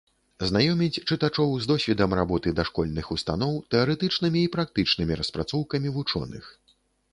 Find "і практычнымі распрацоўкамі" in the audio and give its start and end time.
4.49-5.95